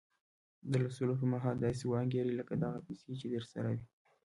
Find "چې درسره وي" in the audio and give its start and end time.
3.19-3.83